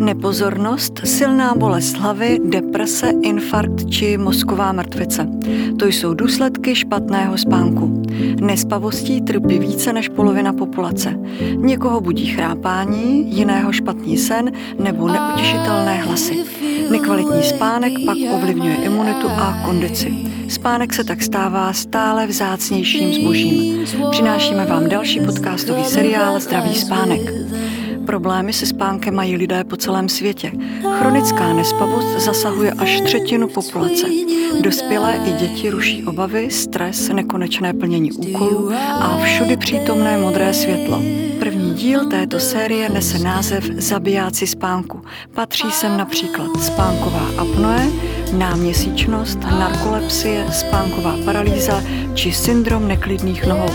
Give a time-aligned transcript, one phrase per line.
[0.00, 5.28] Nepozornost, silná bolest hlavy, deprese, infarkt či mozková mrtvice.
[5.78, 8.02] To jsou důsledky špatného spánku.
[8.40, 11.14] Nespavostí trpí více než polovina populace.
[11.54, 16.44] Někoho budí chrápání, jiného špatný sen nebo neutěšitelné hlasy.
[16.90, 20.16] Nekvalitní spánek pak ovlivňuje imunitu a kondici.
[20.48, 23.84] Spánek se tak stává stále vzácnějším zbožím.
[24.10, 27.39] Přinášíme vám další podcastový seriál Zdravý spánek.
[28.10, 30.52] Problémy se spánkem mají lidé po celém světě.
[30.98, 34.06] Chronická nespavost zasahuje až třetinu populace.
[34.60, 41.02] Dospělé i děti ruší obavy, stres, nekonečné plnění úkolů a všudy přítomné modré světlo.
[41.38, 45.02] První díl této série nese název Zabijáci spánku.
[45.34, 47.86] Patří sem například spánková apnoe,
[48.32, 51.82] náměsíčnost, narkolepsie, spánková paralýza
[52.14, 53.70] či syndrom neklidných nohou.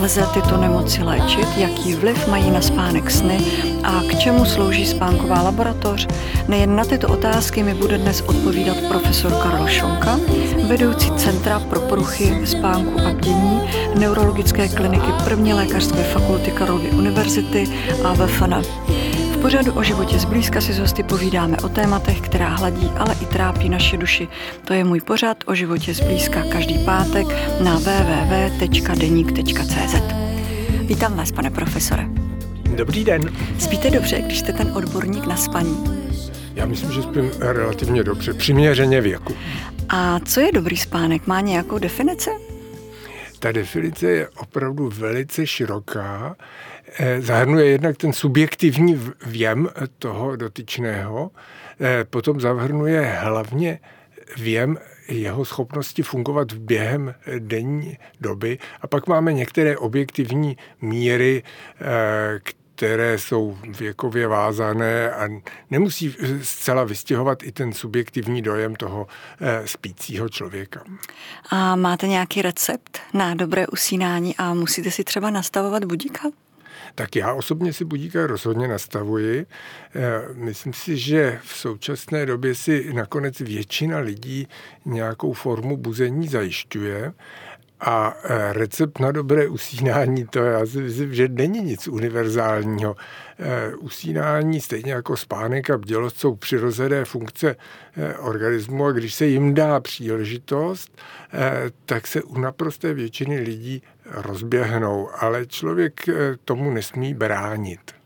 [0.00, 3.38] Lze tyto nemoci léčit, jaký vliv mají na spánek sny
[3.84, 6.06] a k čemu slouží spánková laboratoř?
[6.48, 10.20] Nejen na tyto otázky mi bude dnes odpovídat profesor Karl Šonka,
[10.68, 13.60] vedoucí Centra pro poruchy spánku a bdění
[13.98, 17.68] Neurologické kliniky první lékařské fakulty Karlovy univerzity
[18.04, 18.54] a VFN.
[19.38, 23.26] V pořadu o životě zblízka si s hosty povídáme o tématech, která hladí, ale i
[23.26, 24.28] trápí naše duši.
[24.64, 27.26] To je můj pořad o životě zblízka každý pátek
[27.64, 29.14] na www.denik.cz.
[30.80, 32.08] Vítám vás, pane profesore.
[32.76, 33.22] Dobrý den.
[33.58, 35.84] Spíte dobře, když jste ten odborník na spaní?
[36.54, 39.34] Já myslím, že spím relativně dobře, přiměřeně věku.
[39.88, 41.26] A co je dobrý spánek?
[41.26, 42.30] Má nějakou definici?
[43.38, 46.36] Ta definice je opravdu velice široká.
[46.98, 51.30] Eh, zahrnuje jednak ten subjektivní věm toho dotyčného,
[51.80, 53.80] eh, potom zahrnuje hlavně
[54.36, 54.78] věm
[55.08, 61.42] jeho schopnosti fungovat během denní doby a pak máme některé objektivní míry,
[61.80, 62.40] eh,
[62.78, 65.28] které jsou věkově vázané a
[65.70, 69.06] nemusí zcela vystěhovat i ten subjektivní dojem toho
[69.64, 70.84] spícího člověka.
[71.50, 76.28] A máte nějaký recept na dobré usínání a musíte si třeba nastavovat budíka?
[76.94, 79.46] tak já osobně si budíka rozhodně nastavuji.
[79.94, 84.48] Eh, myslím si, že v současné době si nakonec většina lidí
[84.84, 87.12] nějakou formu buzení zajišťuje.
[87.80, 92.96] A eh, recept na dobré usínání, to já si myslím, že není nic univerzálního.
[93.38, 97.56] Eh, usínání, stejně jako spánek a bdělost, jsou přirozené funkce
[98.18, 101.02] organismu a když se jim dá příležitost,
[101.84, 106.00] tak se u naprosté většiny lidí rozběhnou, ale člověk
[106.44, 107.97] tomu nesmí bránit.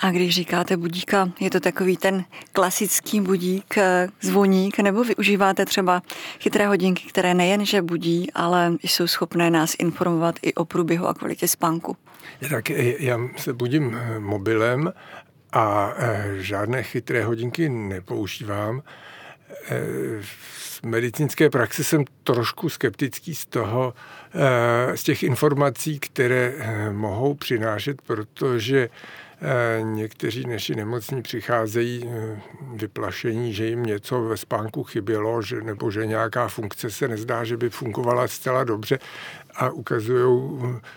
[0.00, 6.02] A když říkáte budíka, je to takový ten klasický budík, eh, zvoník, nebo využíváte třeba
[6.40, 11.48] chytré hodinky, které nejenže budí, ale jsou schopné nás informovat i o průběhu a kvalitě
[11.48, 11.96] spánku?
[12.50, 14.92] Tak eh, já se budím mobilem
[15.52, 15.92] a
[16.36, 18.82] žádné chytré hodinky nepoužívám.
[20.20, 23.94] V medicínské praxi jsem trošku skeptický z toho,
[24.94, 26.54] z těch informací, které
[26.92, 28.88] mohou přinášet, protože
[29.82, 32.10] Někteří naši nemocní přicházejí
[32.74, 37.56] vyplašení, že jim něco ve spánku chybělo, že, nebo že nějaká funkce se nezdá, že
[37.56, 38.98] by fungovala zcela dobře
[39.56, 39.70] a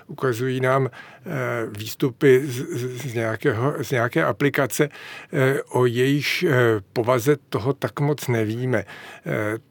[0.07, 1.29] ukazují, nám eh,
[1.77, 2.65] výstupy z,
[3.01, 4.89] z, nějakého, z nějaké aplikace,
[5.33, 6.53] eh, o jejich eh,
[6.93, 8.83] povaze toho tak moc nevíme.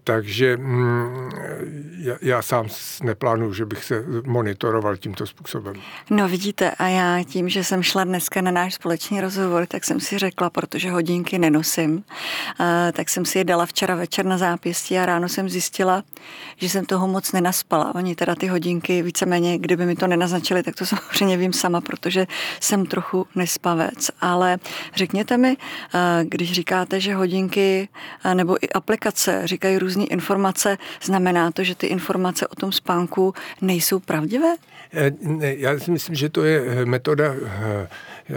[0.05, 1.31] Takže mm,
[1.99, 2.69] já, já sám
[3.03, 5.75] neplánuju, že bych se monitoroval tímto způsobem.
[6.11, 10.01] No vidíte, a já tím, že jsem šla dneska na náš společný rozhovor, tak jsem
[10.01, 12.05] si řekla, protože hodinky nenosím,
[12.93, 16.03] tak jsem si je dala včera večer na zápěstí a ráno jsem zjistila,
[16.57, 17.95] že jsem toho moc nenaspala.
[17.95, 21.81] Oni teda ty hodinky hodinky, víceméně, kdyby mi to nenaznačili, tak to samozřejmě vím sama,
[21.81, 22.27] protože
[22.61, 24.11] jsem trochu nespavec.
[24.21, 24.59] Ale
[24.95, 27.89] řekněte mi, eh, když říkáte, že hodinky
[28.25, 33.35] eh, nebo i aplikace říkají různé informace, znamená to, že ty informace o tom spánku
[33.61, 34.55] nejsou pravdivé?
[34.93, 37.35] Eh, já si myslím, že to je metoda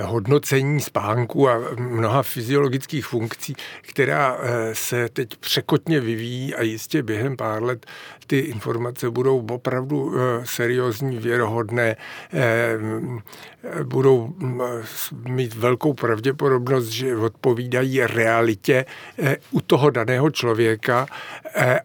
[0.01, 4.37] hodnocení spánku a mnoha fyziologických funkcí, která
[4.73, 7.85] se teď překotně vyvíjí a jistě během pár let
[8.29, 11.95] ty informace budou opravdu eh, seriózní, věrohodné,
[12.33, 12.77] eh,
[13.83, 14.61] budou mm,
[15.27, 18.85] mít velkou pravděpodobnost, že odpovídají realitě
[19.19, 21.05] eh, u toho daného člověka,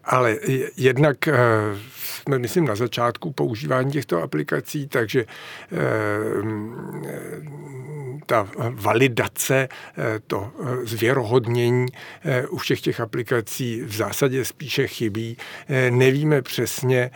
[0.03, 0.37] ale
[0.77, 1.17] jednak
[2.25, 5.25] jsme, myslím, na začátku používání těchto aplikací, takže
[8.25, 9.67] ta validace,
[10.27, 10.51] to
[10.83, 11.85] zvěrohodnění
[12.49, 15.37] u všech těch aplikací v zásadě spíše chybí.
[15.89, 17.11] Nevíme přesně,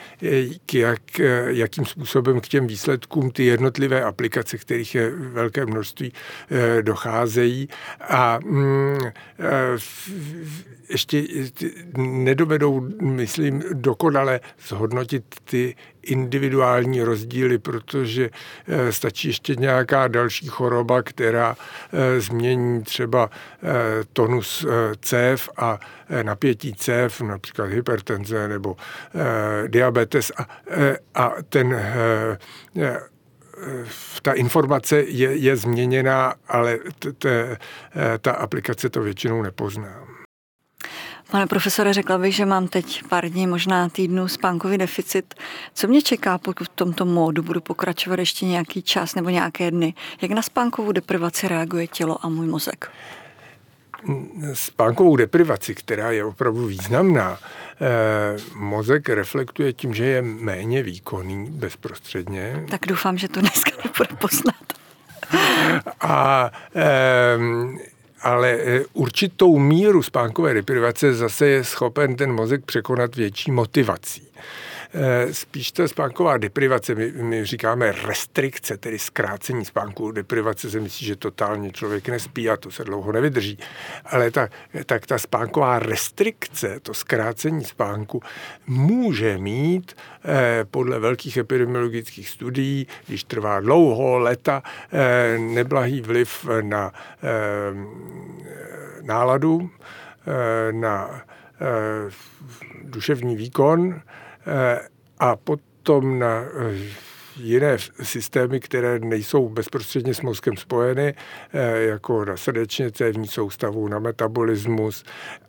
[0.74, 6.14] jak, jakým způsobem k těm výsledkům ty jednotlivé aplikace, kterých je velké množství,
[6.82, 7.70] docházejí.
[8.10, 8.98] A mm,
[10.90, 11.24] ještě
[11.98, 14.99] nedovedou, myslím, dokonale zhodnotit
[15.44, 18.30] ty individuální rozdíly, protože
[18.68, 21.56] eh, stačí ještě nějaká další choroba, která
[21.94, 23.68] eh, změní třeba eh,
[24.14, 24.66] tonus
[25.02, 25.80] cév a
[26.24, 28.76] napětí cév, například hypertenze nebo
[29.68, 30.48] diabetes a,
[31.16, 31.80] a ten
[34.22, 37.58] ta informace je, je změněná, ale t, t,
[38.22, 40.09] ta aplikace to většinou nepozná.
[41.32, 45.34] Pane profesore, řekla bych, že mám teď pár dní, možná týdnů spánkový deficit.
[45.74, 49.94] Co mě čeká, pokud v tomto módu budu pokračovat ještě nějaký čas nebo nějaké dny?
[50.22, 52.92] Jak na spánkovou deprivaci reaguje tělo a můj mozek?
[54.54, 57.38] Spánkovou deprivaci, která je opravdu významná,
[57.82, 62.66] eh, mozek reflektuje tím, že je méně výkonný bezprostředně.
[62.70, 64.56] Tak doufám, že to dneska nebude poznat.
[66.02, 67.38] a eh,
[68.22, 74.28] ale e, určitou míru spánkové deprivace zase je schopen ten mozek překonat větší motivací.
[74.94, 80.12] Eh, spíš ta spánková deprivace, my, my říkáme restrikce, tedy zkrácení spánku.
[80.12, 83.60] Deprivace se myslí, že totálně člověk nespí a to se dlouho nevydrží.
[84.06, 84.50] Ale ta,
[84.86, 88.22] tak ta spánková restrikce, to zkrácení spánku,
[88.68, 89.96] může mít
[90.26, 96.94] eh, podle velkých epidemiologických studií, když trvá dlouho, leta, eh, neblahý vliv na
[99.02, 99.70] náladu,
[100.72, 101.22] na
[102.84, 104.02] duševní výkon,
[105.20, 106.78] a potom na eh,
[107.38, 111.14] jiné systémy, které nejsou bezprostředně s mozkem spojeny,
[111.54, 115.04] eh, jako na srdečně cévní soustavu, na metabolismus,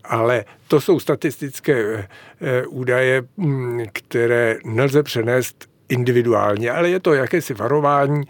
[0.05, 2.09] ale to jsou statistické
[2.69, 8.23] údaje, mm, které nelze přenést individuálně, ale je to jakési varování,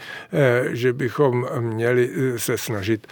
[0.71, 3.07] že bychom měli se snažit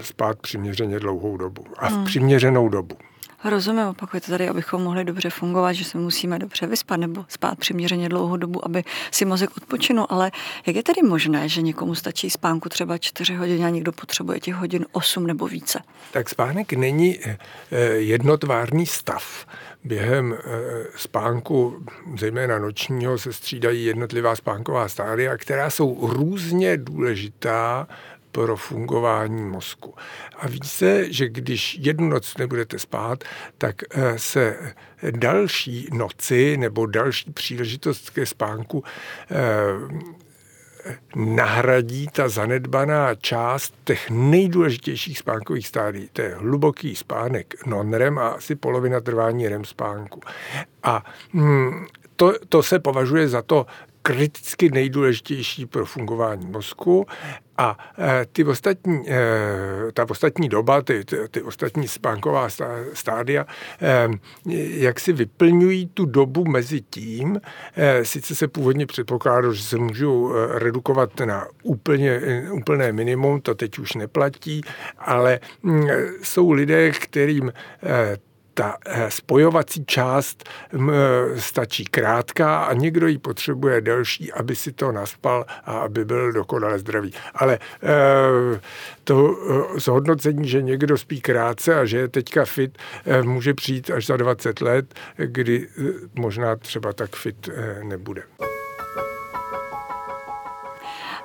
[0.00, 2.04] spát přiměřeně dlouhou dobu a v hmm.
[2.04, 2.96] přiměřenou dobu.
[3.44, 8.08] Rozumím, opakujete tady, abychom mohli dobře fungovat, že se musíme dobře vyspat nebo spát přiměřeně
[8.08, 10.30] dlouhou dobu, aby si mozek odpočinul, ale
[10.66, 14.54] jak je tedy možné, že někomu stačí spánku třeba 4 hodiny a někdo potřebuje těch
[14.54, 15.78] hodin 8 nebo více?
[16.12, 17.38] Tak spánek není eh,
[17.70, 19.46] eh, jednotvárný stav.
[19.84, 20.40] Během eh,
[20.96, 21.84] spánku,
[22.18, 27.88] zejména nočního, se střídají jednotlivá spánková stádia, která jsou různě důležitá
[28.34, 29.94] pro fungování mozku.
[30.38, 33.24] A ví se, že když jednu noc nebudete spát,
[33.58, 34.74] tak eh, se
[35.10, 38.84] další noci nebo další příležitost ke spánku
[39.30, 39.36] eh,
[41.16, 46.08] nahradí ta zanedbaná část těch nejdůležitějších spánkových stádií.
[46.12, 50.20] To je hluboký spánek non-REM a asi polovina trvání REM spánku.
[50.82, 51.86] A mm,
[52.16, 53.66] to, to se považuje za to
[54.06, 57.06] kriticky nejdůležitější pro fungování mozku.
[57.58, 62.48] A e, ty ostatní, e, ta ostatní doba, ty, ty, ostatní spánková
[62.92, 63.46] stádia,
[63.82, 64.08] e,
[64.68, 67.40] jak si vyplňují tu dobu mezi tím,
[68.02, 72.20] sice se původně předpokládalo, že se můžou redukovat na úplně,
[72.50, 74.60] úplné minimum, to teď už neplatí,
[74.98, 75.40] ale
[76.22, 77.52] jsou lidé, kterým
[78.54, 80.78] ta eh, spojovací část eh,
[81.40, 86.78] stačí krátká a někdo ji potřebuje delší, aby si to naspal a aby byl dokonale
[86.78, 87.12] zdravý.
[87.34, 88.60] Ale eh,
[89.04, 89.36] to
[89.76, 92.78] zhodnocení, že někdo spí krátce a že je teďka fit,
[93.22, 95.68] může přijít až za 20 let, kdy
[96.14, 97.48] možná třeba tak fit
[97.82, 98.22] nebude.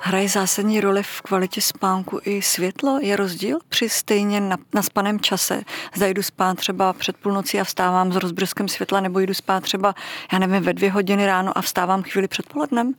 [0.02, 2.98] Hraje zásadní roli v kvalitě spánku i světlo?
[3.02, 5.62] Je rozdíl při stejně na, spaném čase?
[5.94, 9.94] Zda jdu spát třeba před půlnocí a vstávám s rozbrzkem světla, nebo jdu spát třeba,
[10.32, 12.94] já nevím, ve dvě hodiny ráno a vstávám chvíli před polednem?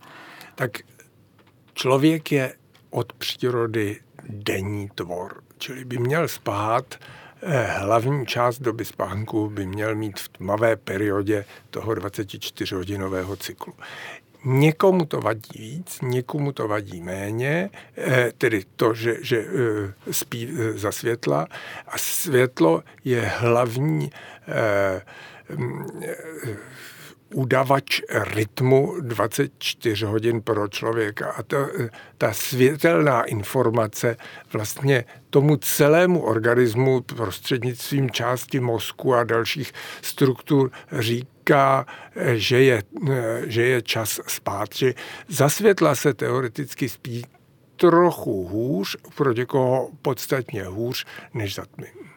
[0.56, 0.72] Tak
[1.74, 2.56] člověk je
[2.90, 6.96] od přírody denní tvor, čili by měl spát
[7.42, 13.74] eh, Hlavní část doby spánku by měl mít v tmavé periodě toho 24-hodinového cyklu.
[14.46, 20.50] Někomu to vadí víc, někomu to vadí méně, eh, tedy to, že, že eh, spí
[20.50, 21.48] eh, za světla.
[21.88, 24.12] A světlo je hlavní
[27.34, 31.32] udavač rytmu 24 hodin pro člověka.
[31.32, 31.58] A to,
[32.18, 34.18] ta světelná informace
[34.54, 39.72] vlastně tomu celému organismu prostřednictvím části mozku a dalších
[40.02, 41.86] struktur říká,
[42.34, 42.84] že je,
[43.46, 44.76] že je čas spát.
[44.76, 44.94] Že
[45.28, 47.26] za světla se teoreticky spí
[47.76, 52.11] trochu hůř, pro někoho podstatně hůř než za tmy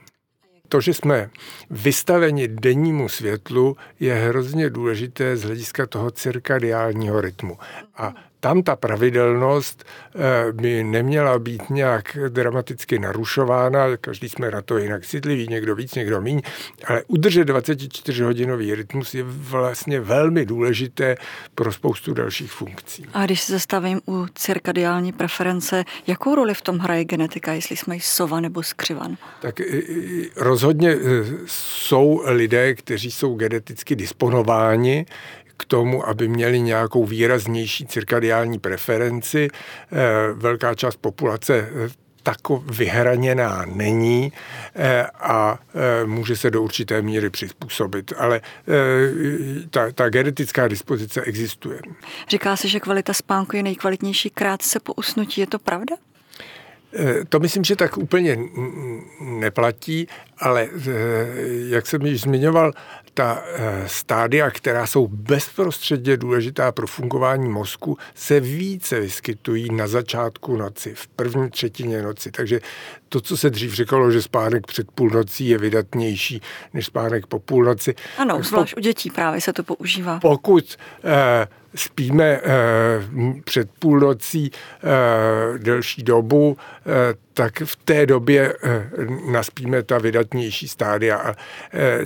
[0.74, 1.30] to, že jsme
[1.70, 7.58] vystaveni dennímu světlu, je hrozně důležité z hlediska toho cirkadiálního rytmu.
[7.96, 9.84] A tam ta pravidelnost
[10.14, 15.94] eh, by neměla být nějak dramaticky narušována, každý jsme na to jinak citlivý, někdo víc,
[15.94, 16.40] někdo míň,
[16.86, 21.16] ale udržet 24-hodinový rytmus je vlastně velmi důležité
[21.54, 23.06] pro spoustu dalších funkcí.
[23.12, 27.96] A když se zastavím u cirkadiální preference, jakou roli v tom hraje genetika, jestli jsme
[28.00, 29.16] sova nebo skřivan?
[29.40, 29.54] Tak
[30.36, 30.98] rozhodně eh,
[31.46, 35.06] jsou lidé, kteří jsou geneticky disponováni
[35.56, 39.48] k tomu, aby měli nějakou výraznější cirkadiální preferenci.
[39.48, 39.96] Eh,
[40.34, 41.88] velká část populace eh,
[42.22, 44.32] tako vyhraněná není
[44.76, 45.58] eh, a
[46.06, 48.40] může se do určité míry přizpůsobit, ale
[49.70, 51.80] ta, ta genetická dispozice existuje.
[52.28, 55.40] Říká se, že kvalita spánku je nejkvalitnější krátce po usnutí.
[55.40, 55.96] Je to pravda?
[57.28, 58.38] To myslím, že tak úplně
[59.20, 60.08] neplatí,
[60.38, 60.68] ale
[61.68, 62.72] jak jsem již zmiňoval,
[63.14, 70.56] ta eh, stádia, která jsou bezprostředně důležitá pro fungování mozku, se více vyskytují na začátku
[70.56, 72.30] noci, v první třetině noci.
[72.30, 72.60] Takže
[73.08, 77.94] to, co se dřív říkalo, že spánek před půlnocí je vydatnější než spánek po půlnoci.
[78.18, 80.20] Ano, zvlášť u dětí právě se to používá.
[80.20, 82.40] Pokud eh, spíme eh,
[83.44, 88.54] před půlnocí eh, delší dobu, eh, tak v té době
[89.30, 91.34] naspíme ta vydatnější stádia.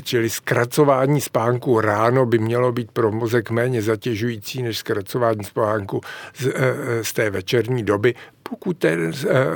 [0.03, 6.01] Čili zkracování spánku ráno by mělo být pro mozek méně zatěžující než zkracování spánku
[6.37, 6.53] z,
[7.03, 9.13] z té večerní doby, pokud ten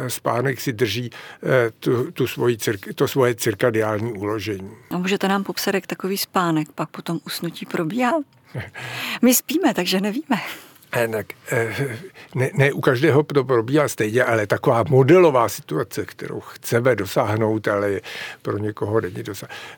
[0.09, 1.11] spánek si drží
[1.81, 2.57] tu, tu svoji,
[2.95, 4.71] to svoje cirkadiální uložení.
[4.91, 8.13] A můžete nám popsat, jak takový spánek pak potom usnutí probíhá?
[9.23, 10.37] My spíme, takže nevíme.
[11.11, 11.27] Tak,
[12.35, 17.91] ne, ne u každého to probíhá stejně, ale taková modelová situace, kterou chceme dosáhnout, ale
[17.91, 18.01] je
[18.43, 19.23] pro někoho není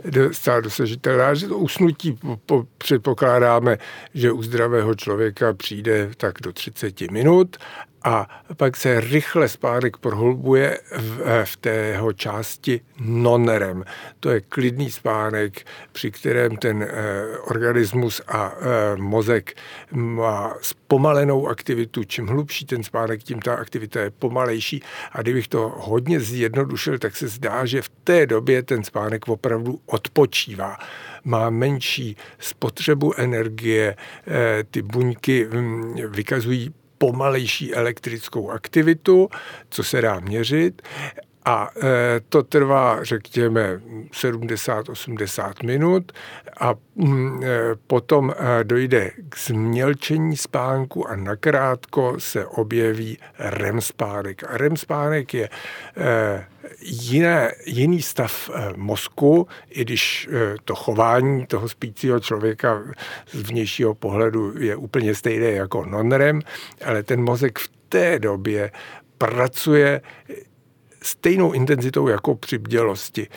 [0.05, 3.79] docela dosažitelná, že to usnutí po, po, předpokládáme,
[4.15, 7.57] že u zdravého člověka přijde tak do 30 minut
[8.05, 13.85] a pak se rychle spánek prohlubuje v, v tého části non-REM.
[14.21, 16.89] To je klidný spánek, při kterém ten eh,
[17.39, 19.57] organismus a eh, mozek
[19.93, 22.05] má zpomalenou aktivitu.
[22.05, 24.83] Čím hlubší ten spánek, tím ta aktivita je pomalejší.
[25.13, 29.81] A kdybych to hodně zjednodušil, tak se zdá, že v té době ten spánek opravdu
[29.87, 30.77] odpočívá
[31.25, 33.97] má menší spotřebu energie,
[34.27, 39.29] eh, ty buňky hm, vykazují pomalejší elektrickou aktivitu,
[39.69, 40.83] co se dá měřit.
[41.45, 46.13] A e, to trvá, řekněme, 70-80 minut
[46.61, 47.49] a mm, e,
[47.87, 54.45] potom e, dojde k změlčení spánku a nakrátko se objeví REM spánek.
[54.45, 55.49] A REM spánek je
[56.81, 60.29] jiné, jiný stav mozku, i když
[60.65, 62.83] to chování toho spícího člověka
[63.31, 66.41] z vnějšího pohledu je úplně stejné jako non-REM,
[66.85, 68.71] ale ten mozek v té době
[69.19, 70.01] pracuje
[71.05, 73.29] stejnou intenzitou jako při bdělosti.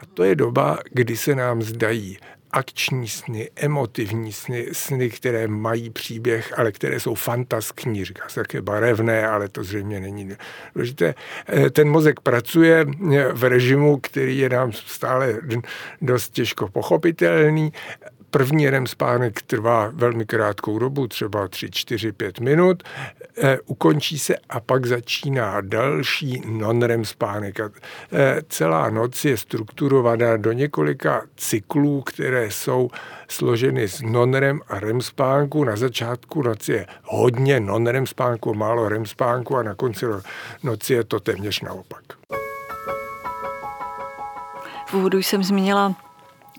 [0.00, 2.18] A to je doba, kdy se nám zdají
[2.50, 8.62] akční sny, emotivní sny, sny, které mají příběh, ale které jsou fantaskní, říká se také
[8.62, 10.28] barevné, ale to zřejmě není
[10.74, 11.14] důležité.
[11.48, 12.86] Eh, ten mozek pracuje
[13.32, 15.38] v režimu, který je nám stále
[16.02, 17.72] dost těžko pochopitelný
[18.34, 22.82] První REM spánek trvá velmi krátkou dobu, třeba 3, 4, 5 minut,
[23.42, 27.60] e, ukončí se a pak začíná další non-REM spánek.
[27.60, 27.70] E,
[28.48, 32.90] celá noc je strukturovaná do několika cyklů, které jsou
[33.28, 35.64] složeny z non-REM a REM spánku.
[35.64, 40.06] Na začátku noci je hodně non-REM spánku, málo REM spánku a na konci
[40.62, 42.02] noci je to téměř naopak.
[44.86, 46.03] V úvodu jsem zmínila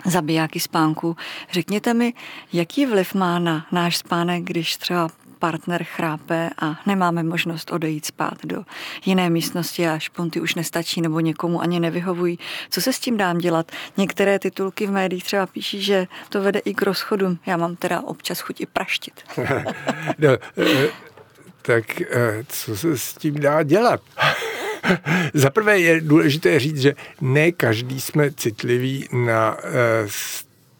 [0.06, 1.18] zabijáky spánku.
[1.52, 2.14] Řekněte mi,
[2.54, 5.10] jaký vliv má na náš spánek, když třeba
[5.40, 8.64] partner chrápe a nemáme možnost odejít spát do
[9.06, 12.40] jiné místnosti a špunty už nestačí nebo někomu ani nevyhovují.
[12.70, 13.72] Co se s tím dám dělat?
[13.98, 17.38] Některé titulky v médiích třeba píší, že to vede i k rozchodu.
[17.46, 19.24] Já mám teda občas chuť i praštit.
[20.18, 20.90] no, eh,
[21.62, 24.02] tak eh, co se s tím dá dělat?
[25.34, 29.70] Za prvé je důležité říct, že ne každý jsme citliví na eh,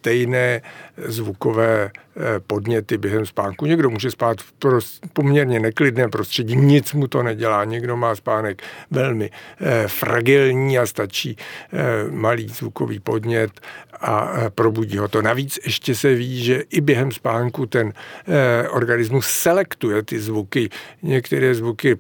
[0.06, 0.62] stejné
[0.98, 1.92] zvukové
[2.48, 3.66] podněty během spánku.
[3.66, 4.54] Někdo může spát v
[5.14, 7.66] poměrně neklidném prostředí, nic mu to nedělá.
[7.66, 8.62] Někdo má spánek
[8.92, 9.32] velmi
[9.88, 11.38] fragilní a stačí
[12.12, 13.52] malý zvukový podnět
[14.02, 15.22] a probudí ho to.
[15.22, 17.94] Navíc ještě se ví, že i během spánku ten
[18.70, 20.70] organismus selektuje ty zvuky.
[21.02, 21.98] Některé zvuky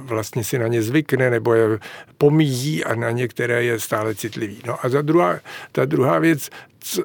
[0.00, 1.78] vlastně si na ně zvykne nebo je
[2.18, 4.62] pomíjí a na některé je stále citlivý.
[4.66, 5.40] No a za druhá,
[5.72, 6.50] ta druhá věc,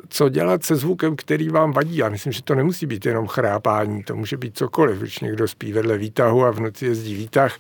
[0.10, 1.98] co dělat se zvukem, který vám vadí.
[1.98, 4.98] Já myslím, že to nemusí být jenom chrápání, to může být cokoliv.
[5.00, 7.58] Když někdo spí vedle výtahu a v noci jezdí výtah,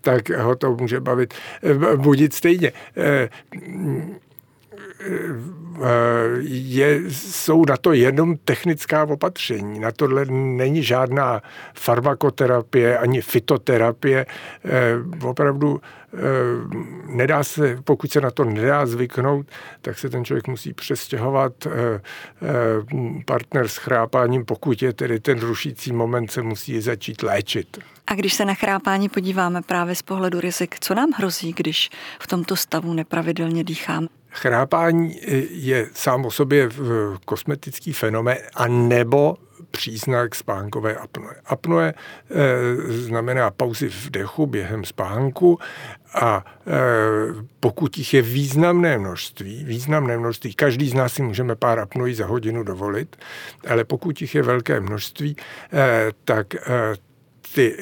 [0.00, 3.28] tak ho to může bavit, eh, budit stejně eh,
[6.40, 9.80] je, jsou na to jenom technická opatření.
[9.80, 11.42] Na tohle není žádná
[11.74, 14.26] farmakoterapie ani fitoterapie.
[14.64, 16.18] Eh, opravdu eh,
[17.06, 19.46] nedá se, pokud se na to nedá zvyknout,
[19.80, 21.52] tak se ten člověk musí přestěhovat.
[21.66, 22.00] Eh,
[23.26, 27.78] partner s chrápáním, pokud je tedy ten rušící moment, se musí začít léčit.
[28.06, 31.90] A když se na chrápání podíváme právě z pohledu rizik, co nám hrozí, když
[32.20, 34.17] v tomto stavu nepravidelně dýcháme?
[34.30, 35.20] Chrápání
[35.50, 36.68] je sám o sobě
[37.24, 39.36] kosmetický fenomén a nebo
[39.70, 41.34] příznak spánkové apnoe.
[41.46, 41.94] Apnoe e,
[42.92, 45.58] znamená pauzy v dechu během spánku
[46.14, 46.72] a e,
[47.60, 52.26] pokud jich je významné množství, významné množství, každý z nás si můžeme pár apnoí za
[52.26, 53.16] hodinu dovolit,
[53.68, 55.36] ale pokud jich je velké množství,
[55.72, 56.60] e, tak e,
[57.54, 57.76] ty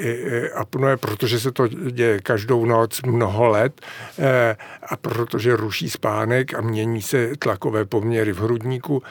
[0.54, 3.80] apnoe, protože se to děje každou noc mnoho let
[4.18, 4.56] eh,
[4.88, 9.02] a protože ruší spánek a mění se tlakové poměry v hrudníku,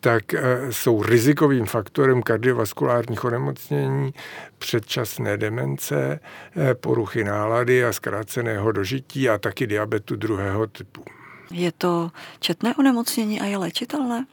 [0.00, 0.40] tak eh,
[0.70, 4.14] jsou rizikovým faktorem kardiovaskulárních onemocnění,
[4.58, 6.20] předčasné demence,
[6.56, 11.04] eh, poruchy nálady a zkráceného dožití a taky diabetu druhého typu.
[11.50, 14.26] Je to četné onemocnění a je léčitelné?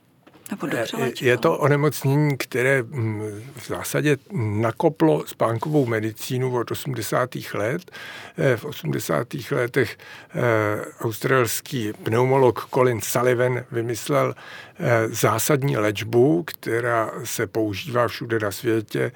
[0.52, 3.22] Nebo dobře Je to onemocnění, které mm,
[3.56, 7.30] v zásadě nakoplo spánkovou medicínu od 80.
[7.54, 7.92] let.
[8.38, 9.28] Eh, v 80.
[9.52, 9.98] letech
[10.30, 10.42] eh,
[11.00, 14.67] australský pneumolog Colin Sullivan vymyslel eh,
[15.08, 19.12] zásadní léčbu, která se používá všude na světě.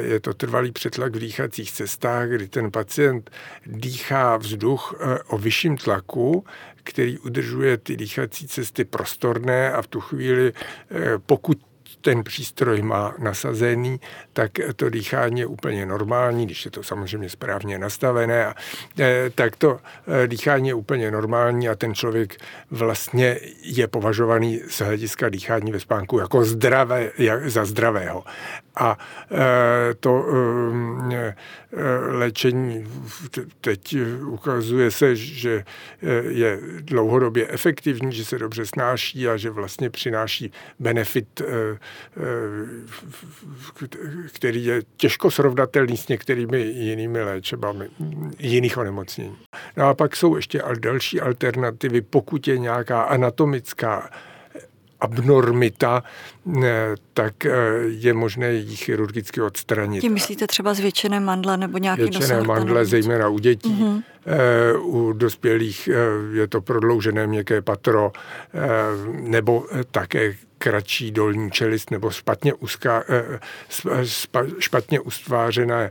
[0.00, 3.30] Je to trvalý přetlak v dýchacích cestách, kdy ten pacient
[3.66, 4.94] dýchá vzduch
[5.26, 6.44] o vyšším tlaku,
[6.82, 10.52] který udržuje ty dýchací cesty prostorné a v tu chvíli,
[10.90, 11.58] eh, pokud
[12.00, 14.00] ten přístroj má nasazený,
[14.32, 18.54] tak to dýchání je úplně normální, když je to samozřejmě správně nastavené, a,
[18.98, 19.80] e, tak to
[20.24, 22.36] e, dýchání je úplně normální a ten člověk
[22.70, 28.24] vlastně je považovaný z hlediska dýchání ve spánku jako zdravé, jak, za zdravého.
[28.76, 28.98] A
[29.30, 30.26] e, to
[32.08, 32.86] léčení
[33.60, 35.64] teď ukazuje se, že
[36.28, 41.42] je dlouhodobě efektivní, že se dobře snáší a že vlastně přináší benefit
[44.32, 47.88] který je těžko srovnatelný s některými jinými léčbami
[48.38, 49.36] jiných onemocnění.
[49.76, 54.10] No a pak jsou ještě další alternativy, pokud je nějaká anatomická
[55.00, 56.02] abnormita,
[57.14, 57.52] tak eh,
[57.86, 60.00] je možné ji chirurgicky odstranit.
[60.00, 63.70] Tím myslíte třeba zvětšené mandle nebo nějaký Zvětšené mandle, zejména u dětí.
[63.70, 64.02] Mm-hmm.
[64.82, 65.96] U dospělých eh,
[66.36, 68.12] je to prodloužené měkké patro
[69.20, 73.04] nebo také kratší dolní čelist nebo špatně, uská,
[74.58, 75.90] špatně ustvářené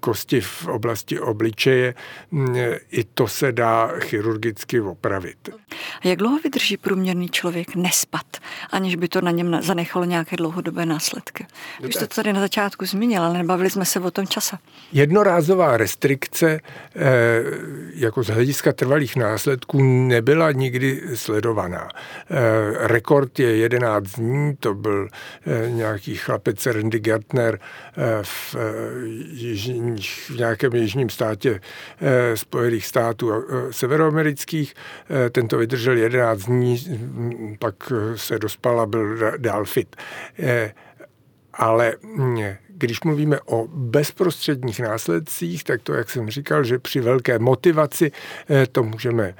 [0.00, 1.94] kosti v oblasti obličeje.
[2.90, 5.48] I to se dá chirurgicky opravit.
[6.04, 8.26] A jak dlouho vydrží průměrný člověk nespat,
[8.70, 11.46] aniž by to na něm zanechalo nějaké dlouhodobé následky?
[11.88, 14.56] Už to tady na začátku zmínil, ale nebavili jsme se o tom čase.
[14.92, 16.60] Jednorázová restrikce
[16.96, 17.00] eh,
[17.94, 21.88] jako z hlediska trvalých následků nebyla nikdy sledovaná.
[22.30, 25.08] Eh, rekord je 11 dní, to byl
[25.46, 27.58] eh, nějaký chlapec Randy Gartner
[28.22, 28.56] v,
[29.32, 31.60] jižních, v nějakém jižním státě
[32.34, 33.32] Spojených států
[33.70, 34.74] severoamerických.
[35.32, 36.76] Ten to vydržel 11 dní,
[37.58, 37.74] pak
[38.16, 39.96] se dospal a byl dál fit.
[41.52, 42.38] Ale mm,
[42.80, 48.12] když mluvíme o bezprostředních následcích, tak to, jak jsem říkal, že při velké motivaci
[48.50, 49.34] eh, to můžeme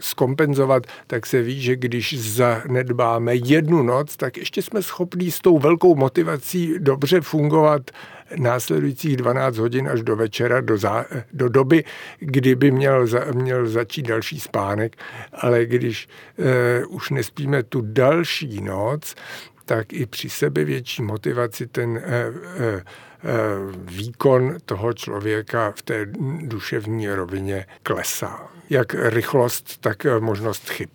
[0.00, 5.40] skompenzovat, eh, tak se ví, že když zanedbáme jednu noc, tak ještě jsme schopni s
[5.40, 7.90] tou velkou motivací dobře fungovat
[8.36, 11.84] následujících 12 hodin až do večera, do, zá, do doby,
[12.18, 14.96] kdy by měl, za, měl začít další spánek.
[15.32, 19.14] Ale když eh, už nespíme tu další noc,
[19.68, 22.84] tak i při sebevětší motivaci ten eh, eh, eh,
[23.78, 26.06] výkon toho člověka v té
[26.42, 28.48] duševní rovině klesá.
[28.70, 30.88] Jak rychlost, tak možnost chyb.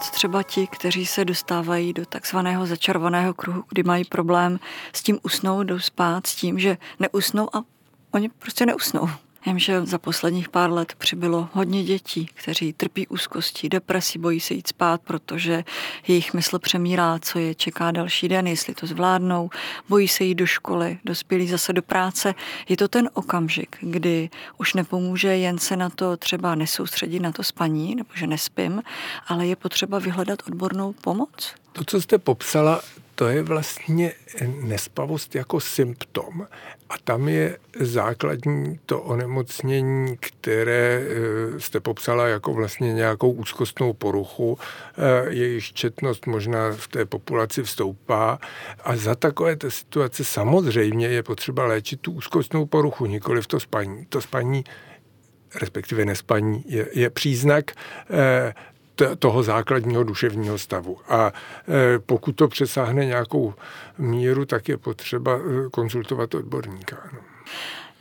[0.00, 4.58] Co třeba ti, kteří se dostávají do takzvaného začarovaného kruhu, kdy mají problém
[4.92, 7.64] s tím usnout, jdou spát, s tím, že neusnou a
[8.10, 9.08] oni prostě neusnou.
[9.46, 14.54] Vím, že za posledních pár let přibylo hodně dětí, kteří trpí úzkostí, depresí, bojí se
[14.54, 15.64] jít spát, protože
[16.08, 19.50] jejich mysl přemírá, co je čeká další den, jestli to zvládnou,
[19.88, 22.34] bojí se jít do školy, dospělí zase do práce.
[22.68, 27.42] Je to ten okamžik, kdy už nepomůže jen se na to třeba nesoustředit na to
[27.42, 28.82] spaní, nebo že nespím,
[29.26, 31.54] ale je potřeba vyhledat odbornou pomoc?
[31.72, 32.82] To, co jste popsala,
[33.14, 34.12] to je vlastně
[34.62, 36.46] nespavost jako symptom.
[36.88, 44.58] A tam je základní to onemocnění, které eh, jste popsala jako vlastně nějakou úzkostnou poruchu.
[44.58, 48.38] Eh, jejich četnost možná v té populaci vstoupá.
[48.84, 54.06] A za takovéto situace samozřejmě je potřeba léčit tu úzkostnou poruchu, nikoli v to spaní.
[54.08, 54.64] To spaní
[55.54, 57.72] respektive nespaní, je, je příznak
[58.10, 58.54] eh,
[59.18, 60.98] toho základního duševního stavu.
[61.08, 63.54] A e, pokud to přesáhne nějakou
[63.98, 66.96] míru, tak je potřeba e, konzultovat odborníka.
[67.12, 67.18] No.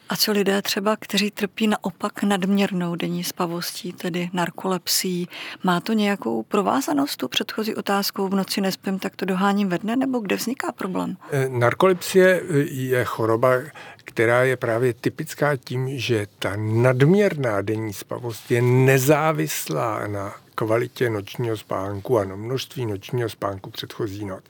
[0.10, 5.30] A co lidé třeba, kteří trpí naopak nadměrnou denní spavostí, tedy narkolepsí,
[5.64, 9.96] má to nějakou provázanost tu předchozí otázkou v noci nespím, tak to doháním ve dne,
[9.96, 11.18] nebo kde vzniká problém?
[11.32, 13.52] E, narkolepsie je choroba,
[13.98, 21.58] která je právě typická tím, že ta nadměrná denní spavost je nezávislá na kvalitě nočního
[21.58, 24.43] spánku a množství nočního spánku předchozí noc.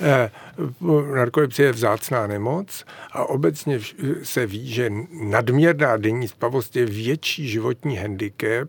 [0.00, 0.30] Eh,
[1.14, 3.80] narkolepsie je vzácná nemoc a obecně
[4.22, 8.68] se ví, že nadměrná denní spavost je větší životní handicap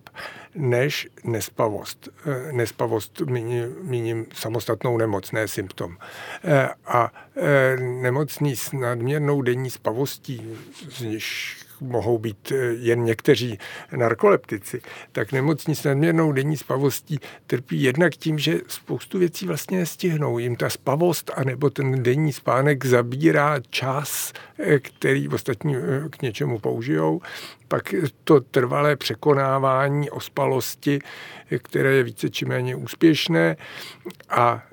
[0.56, 2.10] než nespavost.
[2.26, 3.22] Eh, nespavost
[3.82, 5.98] míním samostatnou nemoc, ne symptom.
[6.44, 7.12] Eh, a
[7.80, 10.58] nemocní s nadměrnou denní spavostí,
[10.90, 13.60] z níž mohou být eh, jen někteří
[13.96, 20.40] narkoleptici, tak nemocní s nadměrnou denní spavostí trpí jednak tím, že spoustu věcí vlastně nestihnou.
[20.40, 26.60] Jim ta spavost anebo ten denní spánek zabírá čas, eh, který ostatní eh, k něčemu
[26.60, 27.22] použijou.
[27.68, 31.00] Pak to trvalé překonávání ospalosti,
[31.58, 33.56] které je více či méně úspěšné.
[34.30, 34.64] A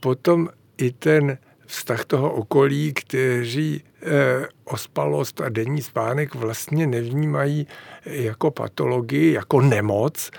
[0.00, 0.48] potom
[0.78, 3.82] i ten vztah toho okolí, kteří
[4.72, 7.66] ospalost a denní spánek vlastně nevnímají
[8.04, 10.30] jako patologii, jako nemoc,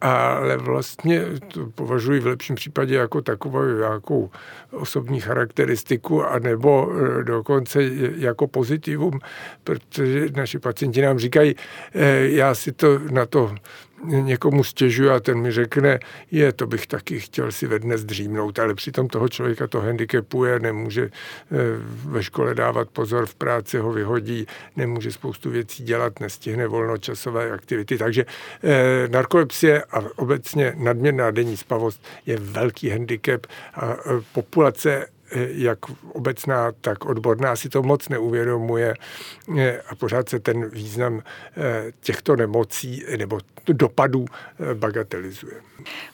[0.00, 4.30] ale vlastně to považuji v lepším případě jako takovou nějakou
[4.70, 7.82] osobní charakteristiku a nebo eh, dokonce
[8.16, 9.18] jako pozitivum,
[9.64, 11.54] protože naši pacienti nám říkají,
[11.94, 13.54] eh, já si to na to
[14.04, 15.98] někomu stěžuji a ten mi řekne,
[16.30, 20.60] je, to bych taky chtěl si ve dne zdřímnout, ale přitom toho člověka to handicapuje,
[20.60, 21.56] nemůže eh,
[22.04, 27.98] ve škole dávat pozor, v práci ho vyhodí, nemůže spoustu věcí dělat, nestihne volnočasové aktivity.
[27.98, 28.26] Takže
[28.62, 33.96] eh, narkolepsie a obecně nadměrná denní spavost je velký handicap a eh,
[34.32, 35.78] populace jak
[36.12, 38.94] obecná, tak odborná si to moc neuvědomuje
[39.58, 41.22] eh, a pořád se ten význam
[41.56, 44.24] eh, těchto nemocí nebo dopadů
[44.74, 45.54] bagatelizuje.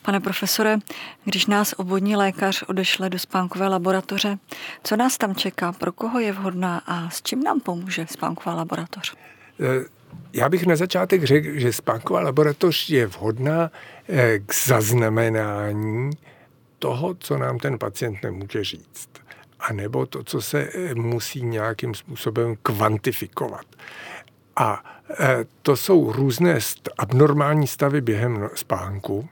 [0.03, 0.79] Pane profesore,
[1.25, 4.39] když nás obvodní lékař odešle do spánkové laboratoře,
[4.85, 9.15] co nás tam čeká, pro koho je vhodná a s čím nám pomůže spánková laboratoř?
[10.33, 13.71] Já bych na začátek řekl, že spánková laboratoř je vhodná
[14.47, 16.11] k zaznamenání
[16.79, 19.09] toho, co nám ten pacient nemůže říct.
[19.61, 23.67] A nebo to, co se eh, musí nějakým způsobem kvantifikovat.
[24.57, 24.85] A
[25.21, 26.59] eh, to jsou různé
[26.99, 29.29] abnormální stavy během spánku.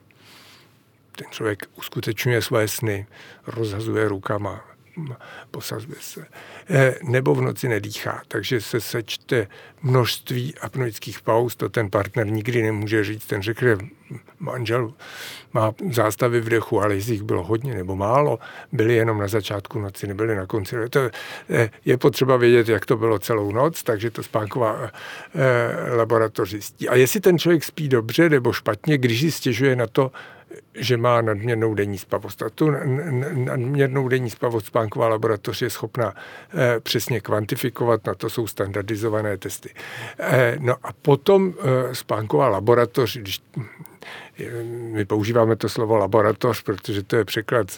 [1.16, 3.06] Ten člověk uskutečňuje své sny,
[3.46, 4.64] rozhazuje rukama,
[5.50, 6.26] posazuje se.
[6.70, 9.46] Eh, nebo v noci nedýchá, takže se sečte
[9.82, 13.76] množství apnoických pauz, to ten partner nikdy nemůže říct, ten řekne,
[14.38, 14.92] manžel
[15.52, 18.38] má zástavy v dechu, ale jestli jich bylo hodně nebo málo,
[18.72, 20.76] byly jenom na začátku noci, nebyly na konci.
[20.90, 21.10] To
[21.50, 24.90] eh, je potřeba vědět, jak to bylo celou noc, takže to spánková
[25.34, 26.88] eh, laboratoř zjistí.
[26.88, 30.12] A jestli ten člověk spí dobře nebo špatně, když si stěžuje na to,
[30.74, 32.42] že má nadměrnou denní spavost.
[32.42, 32.70] A tu
[33.34, 36.14] nadměrnou denní spavost spánková laboratoř je schopna
[36.54, 39.70] eh, přesně kvantifikovat, na to jsou standardizované testy.
[40.18, 43.42] Eh, no a potom eh, spánková laboratoř, když
[44.92, 47.70] my používáme to slovo laboratoř, protože to je překlad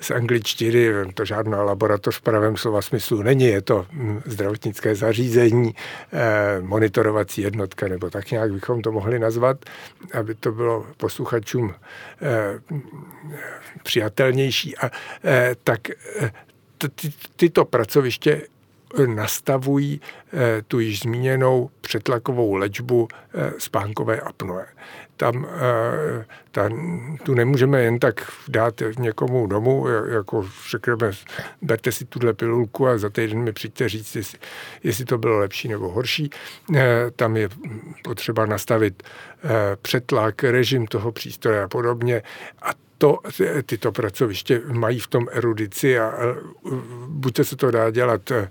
[0.00, 5.74] z angličtiny, to žádná laboratoř v pravém slova smyslu není, je to hm, zdravotnické zařízení,
[6.12, 9.64] eh, monitorovací jednotka, nebo tak nějak bychom to mohli nazvat,
[10.12, 11.74] aby to bylo posluchačům
[12.22, 12.60] eh,
[13.82, 14.76] přijatelnější.
[14.76, 14.90] A
[15.24, 15.80] eh, tak
[17.36, 18.42] tyto pracoviště
[19.06, 20.00] nastavují
[20.68, 23.08] tu již zmíněnou přetlakovou léčbu
[23.58, 24.66] spánkové apnoe
[25.16, 26.72] tam, eh, tam
[27.22, 31.10] tu nemůžeme jen tak dát někomu domů, jako řekneme,
[31.62, 34.38] berte si tuhle pilulku a za týden mi přijďte říct, jestli,
[34.82, 36.30] jestli to bylo lepší nebo horší.
[36.76, 37.48] Eh, tam je
[38.04, 39.02] potřeba nastavit
[39.44, 39.48] eh,
[39.82, 42.22] přetlak, režim toho přístroje a podobně.
[42.62, 43.18] A to,
[43.66, 46.12] tyto pracoviště mají v tom erudici a
[47.08, 48.50] buď se to dá dělat e,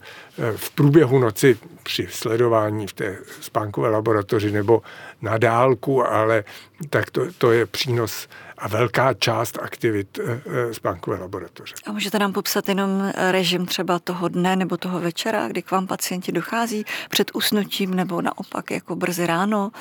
[0.55, 4.81] v průběhu noci při sledování v té spánkové laboratoři nebo
[5.21, 6.43] na dálku, ale
[6.89, 8.27] tak to, to je přínos
[8.57, 11.75] a velká část aktivit e, e, spánkové laboratoře.
[11.85, 15.87] A můžete nám popsat jenom režim třeba toho dne nebo toho večera, kdy k vám
[15.87, 19.71] pacienti dochází před usnutím nebo naopak jako brzy ráno?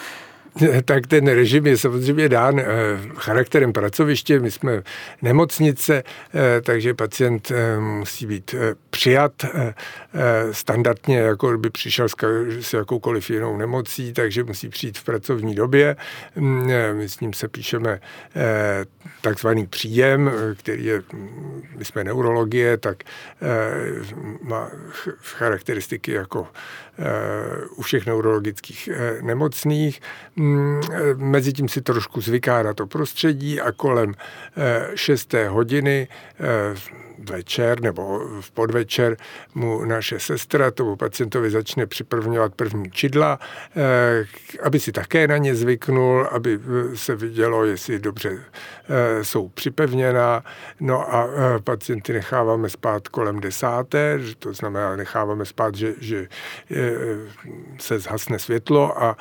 [0.84, 2.64] tak ten režim je samozřejmě dán eh,
[3.14, 4.40] charakterem pracoviště.
[4.40, 4.82] My jsme
[5.22, 6.02] nemocnice,
[6.34, 8.54] eh, takže pacient eh, musí být
[8.90, 9.32] přijat
[10.52, 12.06] standardně, jako by přišel
[12.60, 15.96] s jakoukoliv jinou nemocí, takže musí přijít v pracovní době.
[16.36, 18.00] Mm, my s ním se píšeme
[19.20, 21.02] takzvaný příjem, který je,
[21.76, 22.96] my jsme neurologie, tak
[24.42, 24.70] má
[25.22, 26.48] charakteristiky jako
[27.76, 28.88] u všech neurologických
[29.22, 30.00] nemocných.
[30.36, 30.80] Mm,
[31.16, 34.14] mezi tím si trošku zvyká na to prostředí a kolem
[34.94, 35.34] 6.
[35.34, 36.08] Eh, hodiny
[36.40, 36.74] eh,
[37.18, 39.16] večer nebo v podvečer
[39.54, 43.38] mu naše sestra tomu pacientovi začne připravňovat první čidla,
[43.76, 44.24] eh,
[44.62, 46.58] aby si také na ně zvyknul, aby
[46.94, 48.38] se vidělo, jestli dobře
[49.22, 50.44] jsou připevněná.
[50.80, 51.28] No a
[51.64, 56.28] pacienty necháváme spát kolem desáté, to znamená, necháváme spát, že, že
[57.78, 59.16] se zhasne světlo a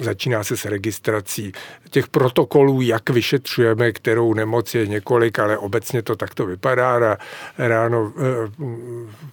[0.00, 1.52] začíná se s registrací
[1.90, 7.16] těch protokolů, jak vyšetřujeme, kterou nemoc je několik, ale obecně to takto vypadá.
[7.58, 8.22] Ráno e,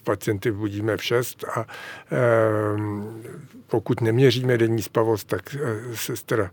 [0.04, 1.66] pacienty budíme v 6 a e,
[3.68, 5.60] pokud neměříme denní spavost, tak e,
[5.96, 6.52] sestra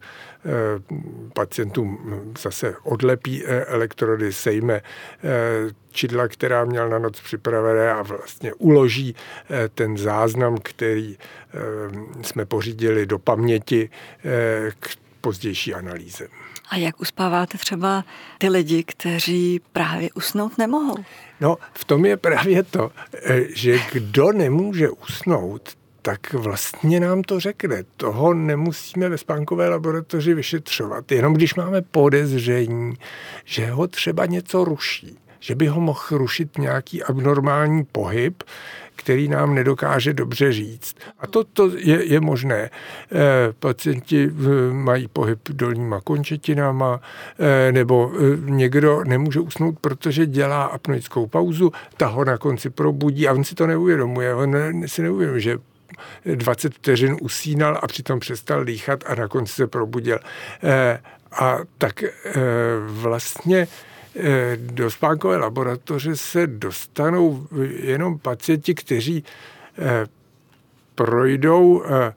[1.35, 1.99] pacientům
[2.43, 4.81] zase odlepí elektrody, sejme
[5.93, 9.15] čidla, která měl na noc připravené a vlastně uloží
[9.75, 11.19] ten záznam, který
[12.23, 13.91] jsme pořídili do paměti
[14.81, 14.89] k
[15.21, 16.29] pozdější analýze.
[16.71, 18.05] A jak uspáváte třeba
[18.39, 20.95] ty lidi, kteří právě usnout nemohou?
[21.41, 25.69] No, v tom je právě to, eh, že kdo nemůže usnout,
[26.03, 27.85] tak vlastně nám to řekne.
[27.97, 31.13] Toho nemusíme ve spánkové laboratoři vyšetřovat.
[31.13, 32.95] Jenom když máme podezření,
[33.45, 38.43] že ho třeba něco ruší, že by ho mohl rušit nějaký abnormální pohyb,
[38.97, 40.97] který nám nedokáže dobře říct.
[41.19, 42.57] A to, to je, je možné.
[42.59, 42.71] E,
[43.59, 44.31] pacienti
[44.73, 47.01] mají pohyb dolníma končetinama,
[47.39, 53.29] e, nebo e, někdo nemůže usnout, protože dělá apnoickou pauzu, ta ho na konci probudí
[53.29, 54.35] a on si to neuvědomuje.
[54.35, 55.59] On si neuvědomuje, že
[56.35, 60.19] 20 vteřin usínal a přitom přestal dýchat a na konci se probudil.
[60.63, 61.01] E,
[61.33, 62.11] a tak e,
[62.87, 63.67] vlastně Eh,
[64.57, 67.47] do spánkové laboratoře se dostanou
[67.83, 69.25] jenom pacienti, kteří
[69.79, 70.07] eh,
[70.95, 72.15] projdou eh,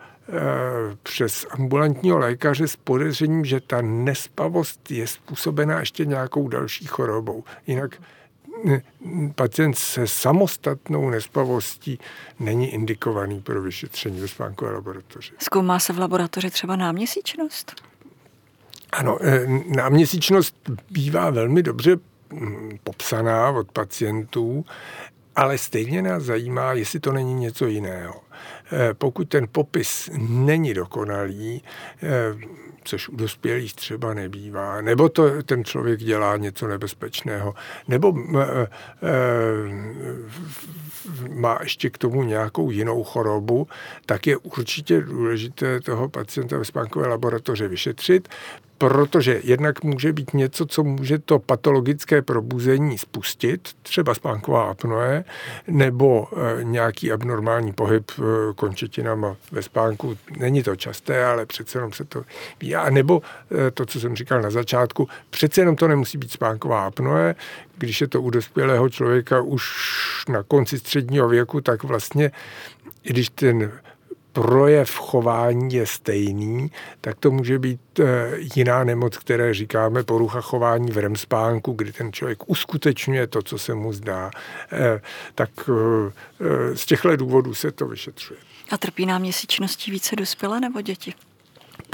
[1.04, 7.44] přes ambulantního lékaře s podezřením, že ta nespavost je způsobená ještě nějakou další chorobou.
[7.68, 8.02] Jinak
[9.36, 12.00] pacient se samostatnou nespavostí
[12.40, 15.34] není indikovaný pro vyšetření ve spánkové laboratoři.
[15.40, 17.93] Zkoumá se v laboratoři třeba náměsíčnost?
[18.94, 20.56] Ano, eh, náměsíčnost
[20.92, 21.96] bývá velmi dobře
[22.34, 24.66] hm, popsaná od pacientů,
[25.36, 28.22] ale stejně nás zajímá, jestli to není něco jiného.
[28.72, 31.64] Eh, pokud ten popis není dokonalý,
[32.04, 32.10] eh,
[32.84, 37.56] což u dospělých třeba nebývá, nebo to ten člověk dělá něco nebezpečného,
[37.88, 38.14] nebo
[41.30, 43.68] má ještě k tomu nějakou jinou chorobu,
[44.06, 48.30] tak je určitě důležité toho pacienta ve spánkové laboratoře vyšetřit,
[48.90, 55.24] protože jednak může být něco, co může to patologické probuzení spustit, třeba spánková apnoe,
[55.68, 56.28] nebo
[56.60, 60.18] e, nějaký abnormální pohyb e, končetinama ve spánku.
[60.38, 62.24] Není to časté, ale přece jenom se to
[62.60, 62.76] ví.
[62.76, 63.22] A nebo
[63.68, 67.36] e, to, co jsem říkal na začátku, přece jenom to nemusí být spánková apnoe.
[67.78, 69.64] Když je to u dospělého člověka už
[70.30, 72.32] na konci středního věku, tak vlastně,
[73.04, 73.72] i když ten
[74.34, 80.92] projev chování je stejný, tak to může být eh, jiná nemoc, které říkáme porucha chování
[80.92, 84.32] v REM spánku, kdy ten člověk uskutečňuje to, co se mu zdá.
[84.72, 85.02] Eh,
[85.36, 88.40] tak eh, z těchto důvodů se to vyšetřuje.
[88.72, 91.14] A trpí nám měsíčností více dospělé nebo děti?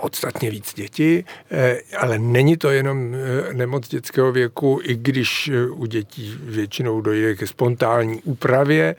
[0.01, 5.69] Podstatně víc děti, eh, ale není to jenom eh, nemoc dětského věku, i když eh,
[5.69, 8.95] u dětí většinou dojde ke spontánní úpravě,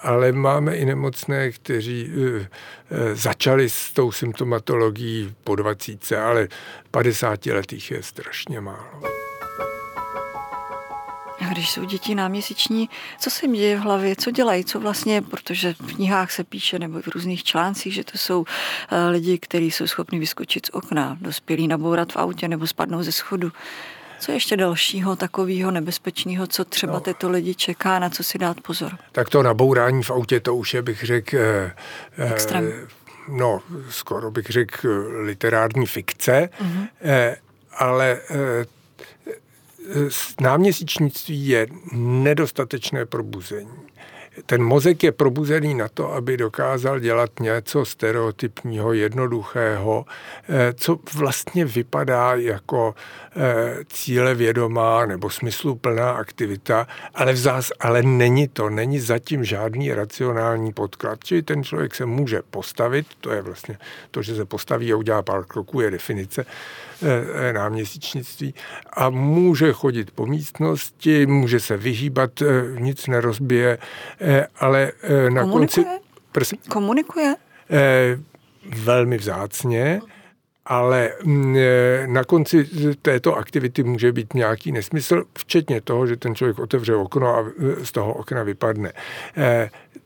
[0.00, 2.10] ale máme i nemocné, kteří
[3.12, 6.48] začali s tou symptomatologií po 20, ale
[6.90, 9.29] 50 letých je strašně málo.
[11.48, 15.74] Když jsou děti náměsíční, co se jim děje v hlavě, co dělají, co vlastně, protože
[15.74, 18.44] v knihách se píše nebo v různých článcích, že to jsou
[18.90, 23.12] eh, lidi, kteří jsou schopni vyskočit z okna, dospělí nabourat v autě nebo spadnout ze
[23.12, 23.52] schodu.
[24.20, 27.00] Co ještě dalšího takového nebezpečného, co třeba no.
[27.00, 28.92] tyto lidi čeká, na co si dát pozor?
[29.12, 31.72] Tak to nabourání v autě, to už je, bych řekl, eh,
[32.18, 32.86] eh
[33.28, 34.88] no, skoro bych řekl
[35.22, 36.88] literární fikce, mm-hmm.
[37.02, 37.36] eh,
[37.78, 38.36] ale eh,
[40.40, 43.90] náměsíčnictví je nedostatečné probuzení.
[44.46, 50.04] Ten mozek je probuzený na to, aby dokázal dělat něco stereotypního, jednoduchého,
[50.48, 52.94] eh, co vlastně vypadá jako
[53.36, 60.72] eh, cíle vědomá nebo smysluplná aktivita, ale, vzás, ale není to, není zatím žádný racionální
[60.72, 61.24] podklad.
[61.24, 63.78] Čili ten člověk se může postavit, to je vlastně
[64.10, 66.46] to, že se postaví a udělá pár kroků, je definice
[67.52, 68.54] náměsíčnictví
[68.92, 72.30] a může chodit po místnosti, může se vyhýbat,
[72.78, 73.78] nic nerozbije,
[74.20, 75.84] Eh, ale eh, na Komunikuje?
[75.86, 76.00] konci...
[76.32, 76.58] Prosím?
[76.68, 77.34] Komunikuje?
[77.70, 78.18] Eh,
[78.84, 80.00] velmi vzácně
[80.66, 81.56] ale mm,
[82.06, 82.68] na konci
[83.02, 87.44] této aktivity může být nějaký nesmysl, včetně toho, že ten člověk otevře okno a
[87.82, 88.92] z toho okna vypadne.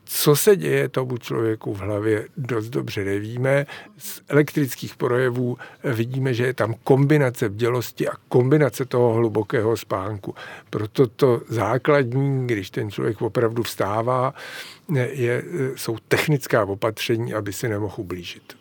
[0.05, 3.65] Co se děje tomu člověku v hlavě, dost dobře nevíme.
[3.97, 10.35] Z elektrických projevů vidíme, že je tam kombinace bdělosti a kombinace toho hlubokého spánku.
[10.69, 14.33] Proto to základní, když ten člověk opravdu vstává,
[14.93, 15.43] je,
[15.75, 18.53] jsou technická opatření, aby si nemohl ublížit.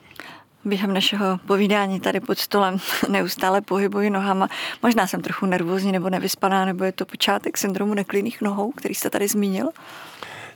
[0.64, 2.78] Během našeho povídání tady pod stolem
[3.08, 4.48] neustále pohybuji nohama.
[4.82, 9.10] Možná jsem trochu nervózní nebo nevyspaná, nebo je to počátek syndromu neklidných nohou, který jste
[9.10, 9.68] tady zmínil?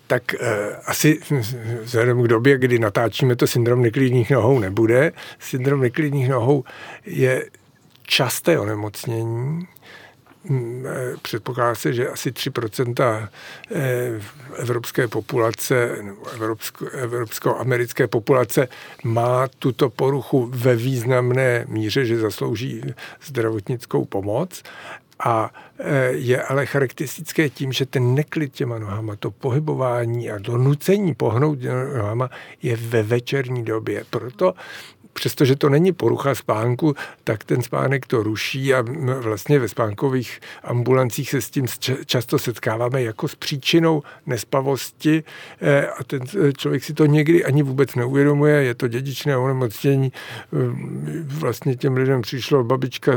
[0.09, 1.21] Tak eh, asi
[1.83, 5.12] vzhledem k době, kdy natáčíme to syndrom neklidných nohou, nebude.
[5.38, 6.64] Syndrom neklidných nohou
[7.07, 7.51] je
[8.03, 9.68] časté onemocnění.
[10.44, 13.29] Mm, eh, předpokládá se, že asi 3%
[13.71, 14.21] eh,
[14.57, 15.97] evropské populace,
[16.35, 18.68] evropsko, evropsko-americké populace
[19.05, 22.83] má tuto poruchu ve významné míře, že zaslouží
[23.25, 24.62] zdravotnickou pomoc.
[25.24, 31.14] A e, je ale charakteristické tím, že ten neklid těma nohama, to pohybování a donucení
[31.14, 31.59] pohnout
[31.96, 32.31] nohama
[32.62, 34.04] je ve večerní době.
[34.11, 34.54] Proto
[35.18, 38.85] přestože to není porucha spánku, tak ten spánek to ruší a
[39.20, 41.66] vlastně ve spánkových ambulancích se s tím
[42.07, 45.24] často setkáváme jako s příčinou nespavosti
[45.61, 50.12] eh, a ten eh, člověk si to někdy ani vůbec neuvědomuje, je to dědičné onemocnění.
[50.12, 50.57] Eh,
[51.22, 53.12] vlastně těm lidem přišlo, babička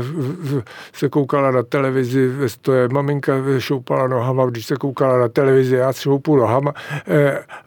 [0.92, 5.92] se koukala na televizi ve stoje, maminka šoupala nohama, když se koukala na televizi, já
[5.92, 6.74] šoupu nohama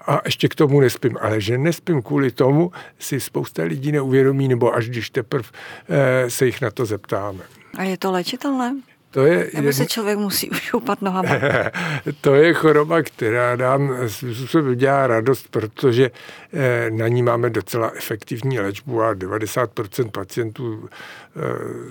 [0.07, 1.17] a ještě k tomu nespím.
[1.21, 5.49] Ale že nespím kvůli tomu, si spousta lidí neuvědomuje vědomí, nebo až když teprve
[5.89, 7.43] eh, se jich na to zeptáme.
[7.77, 8.75] A je to léčitelné?
[9.11, 11.29] To je Nebo se člověk musí ušoupat nohama?
[12.21, 16.11] to je choroba, která nám způsobem dělá radost, protože
[16.53, 21.39] eh, na ní máme docela efektivní léčbu a 90% pacientů eh,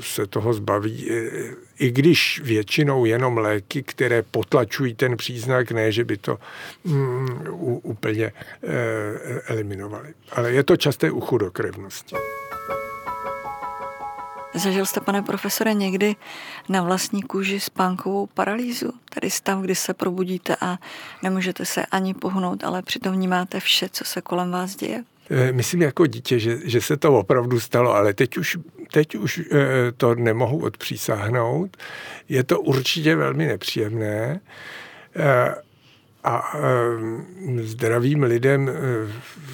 [0.00, 1.10] se toho zbaví,
[1.78, 6.38] i když většinou jenom léky, které potlačují ten příznak, ne, že by to
[6.84, 7.28] mm,
[7.82, 8.32] úplně
[9.46, 10.14] eliminovali.
[10.32, 12.16] Ale je to časté u chudokrevnosti.
[14.54, 16.16] Zažil jste, pane profesore, někdy
[16.68, 18.92] na vlastní kůži spánkovou paralýzu?
[19.14, 20.78] Tady stav, kdy se probudíte a
[21.22, 25.04] nemůžete se ani pohnout, ale přitom vnímáte vše, co se kolem vás děje?
[25.30, 28.58] Eh, myslím jako dítě, že, že se to opravdu stalo, ale teď už,
[28.92, 31.76] teď už eh, to nemohu odpřísáhnout.
[32.28, 34.40] Je to určitě velmi nepříjemné.
[35.16, 35.54] Eh,
[36.26, 36.56] a
[37.60, 38.70] zdravým lidem,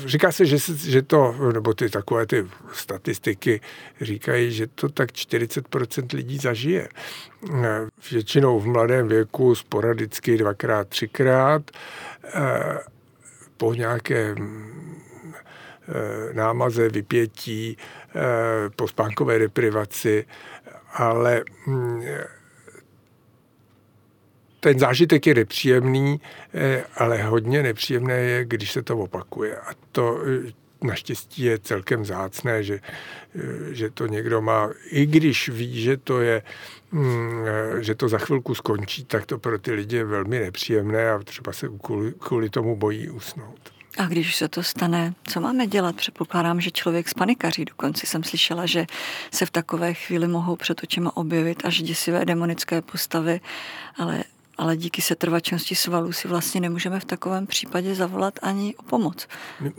[0.07, 3.61] říká se, že, že to, nebo ty takové ty statistiky
[4.01, 6.89] říkají, že to tak 40% lidí zažije.
[8.11, 11.71] Většinou v mladém věku, sporadicky dvakrát, třikrát,
[13.57, 14.35] po nějaké
[16.33, 17.77] námaze, vypětí,
[18.77, 20.25] po spánkové deprivaci,
[20.93, 21.45] ale
[24.61, 26.21] ten zážitek je nepříjemný,
[26.55, 29.57] eh, ale hodně nepříjemné je, když se to opakuje.
[29.57, 30.53] A to eh,
[30.87, 32.81] naštěstí je celkem zácné, že,
[33.35, 36.43] eh, že to někdo má, i když ví, že to je,
[36.93, 37.45] mm,
[37.81, 41.53] že to za chvilku skončí, tak to pro ty lidi je velmi nepříjemné a třeba
[41.53, 43.80] se kvůli, kvůli tomu bojí usnout.
[43.99, 45.97] A když se to stane, co máme dělat?
[45.97, 47.65] Předpokládám, že člověk spanikaří.
[47.65, 48.87] Dokonce jsem slyšela, že
[49.31, 53.41] se v takové chvíli mohou před očima objevit až děsivé demonické postavy,
[53.97, 54.25] ale
[54.61, 59.29] ale díky setrvačnosti svalů si vlastně nemůžeme v takovém případě zavolat ani o pomoc.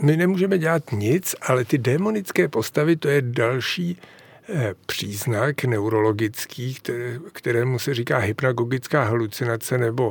[0.01, 3.97] My, nemůžeme dělat nic, ale ty démonické postavy, to je další
[4.85, 10.09] příznak neurologický, které, kterému se říká hypnagogická halucinace nebo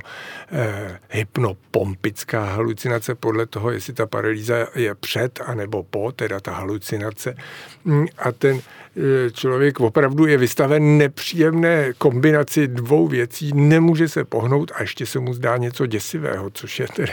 [0.53, 6.53] eh, hypnopompická halucinace podle toho, jestli ta paralýza je před a nebo po, teda ta
[6.53, 7.36] halucinace.
[7.84, 14.72] Mm, a ten eh, člověk opravdu je vystaven nepříjemné kombinaci dvou věcí, nemůže se pohnout
[14.74, 17.12] a ještě se mu zdá něco děsivého, což je tedy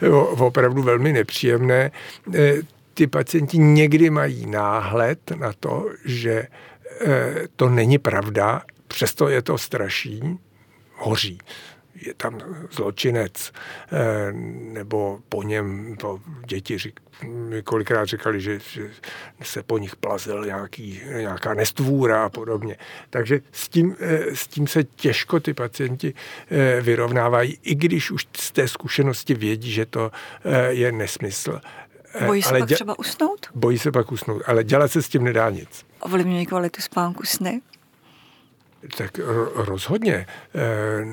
[0.38, 1.90] opravdu velmi nepříjemné.
[2.96, 6.46] Ty pacienti někdy mají náhled na to, že
[7.06, 10.38] eh, to není pravda, přesto je to straší,
[10.94, 11.38] hoří.
[11.94, 12.40] Je tam
[12.70, 13.52] zločinec,
[13.92, 14.32] eh,
[14.72, 17.00] nebo po něm to děti řík,
[17.64, 18.90] kolikrát říkali, že, že
[19.42, 22.76] se po nich plazil nějaký, nějaká nestvůra a podobně.
[23.10, 26.14] Takže s tím, eh, s tím se těžko ty pacienti
[26.80, 30.10] vyrovnávají, i když už z té zkušenosti vědí, že to
[30.68, 31.60] je nesmysl.
[32.26, 33.46] Bojí se ale pak třeba usnout?
[33.54, 35.86] Bojí se pak usnout, ale dělat se s tím nedá nic.
[36.00, 37.60] Ovlivňují kvalitu spánku sny?
[38.98, 39.20] Tak
[39.54, 40.26] rozhodně.
[40.54, 41.04] Eh,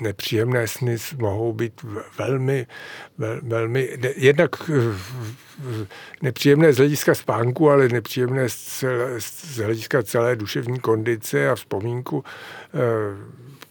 [0.00, 1.84] nepříjemné sny mohou být
[2.18, 2.66] velmi,
[3.42, 5.86] velmi, jednak eh,
[6.22, 12.24] nepříjemné z hlediska spánku, ale nepříjemné z hlediska celé duševní kondice a vzpomínku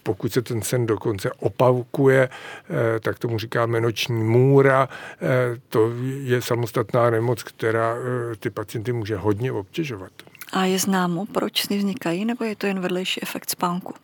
[0.08, 4.88] pokud se ten sen dokonce opavkuje, eh, tak tomu říkáme noční můra.
[4.88, 5.92] Eh, to
[6.22, 10.12] je samostatná nemoc, která eh, ty pacienty může hodně obtěžovat.
[10.52, 13.94] A je známo, proč sny vznikají, nebo je to jen vedlejší efekt spánku?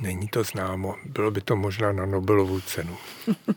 [0.00, 0.94] Není to známo.
[1.04, 2.96] Bylo by to možná na Nobelovu cenu.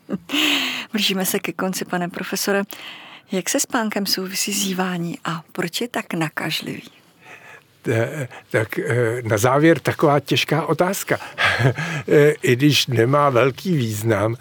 [0.91, 2.64] Blížíme se ke konci, pane profesore.
[3.32, 7.05] Jak se spánkem souvisí zívání a proč je tak nakažlivý?
[7.88, 11.18] Eh, tak eh, na závěr taková těžká otázka.
[12.08, 14.36] Eh, I když nemá velký význam,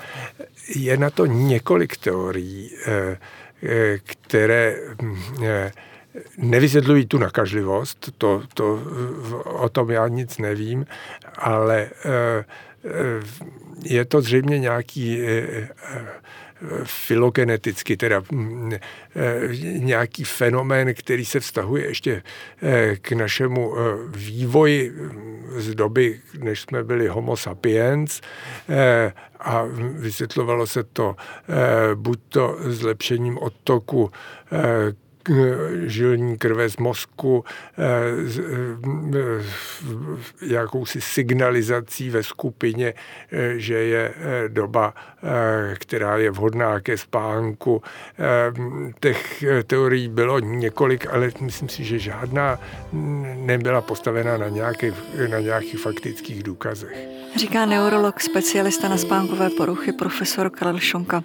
[0.74, 2.70] je na to několik teorií,
[4.02, 5.16] které hm,
[6.38, 8.82] nevysvětlují tu nakažlivost, to, to,
[9.44, 10.86] o tom já nic nevím,
[11.38, 11.88] ale
[13.84, 15.18] je to zřejmě nějaký
[16.84, 18.80] filogeneticky, teda mm, eh,
[19.78, 22.22] nějaký fenomén, který se vztahuje ještě
[22.62, 28.20] eh, k našemu eh, vývoji mm, z doby, než jsme byli homo sapiens
[29.40, 29.64] a
[29.98, 31.16] vysvětlovalo se to
[31.94, 34.10] buď to zlepšením odtoku
[35.86, 37.44] žilní krve z mozku,
[37.78, 37.82] eh,
[39.16, 39.44] eh,
[40.46, 42.94] jakousi signalizací ve skupině,
[43.32, 44.14] eh, že je
[44.48, 44.94] doba,
[45.74, 47.82] která je vhodná ke spánku.
[49.00, 52.60] Těch teorií bylo několik, ale myslím si, že žádná
[53.36, 54.92] nebyla postavena na, nějaké,
[55.30, 57.24] na nějakých faktických důkazech.
[57.36, 61.22] Říká neurolog, specialista na spánkové poruchy, profesor Karel Šonka.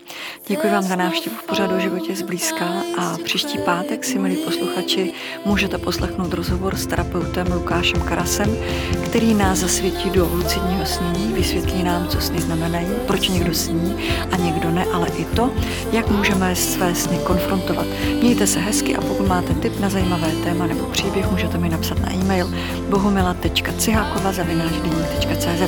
[0.48, 2.66] Děkuji vám za návštěvu v pořadu životě zblízka
[2.98, 3.58] a příští
[3.90, 5.14] pátek si, milí posluchači,
[5.46, 8.58] můžete poslechnout rozhovor s terapeutem Lukášem Karasem,
[9.06, 13.96] který nás zasvětí do lucidního snění, vysvětlí nám, co sny znamenají, proč někdo sní
[14.32, 15.52] a někdo ne, ale i to,
[15.92, 17.86] jak můžeme své sny konfrontovat.
[18.22, 22.00] Mějte se hezky a pokud máte tip na zajímavé téma nebo příběh, můžete mi napsat
[22.00, 22.54] na e-mail
[22.90, 25.62] bohumila.cihákova.cz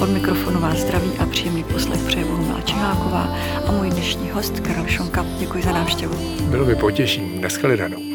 [0.00, 2.24] od mikrofonu vás zdraví a příjemný poslech přeje
[2.64, 3.36] Černáková
[3.68, 5.26] a můj dnešní host Karol Šonka.
[5.38, 6.14] Děkuji za návštěvu.
[6.50, 7.40] Bylo mi potěšením.
[7.40, 8.12] Naschledanou.